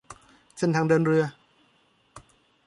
[0.57, 1.25] เส้นทางเดินเรือ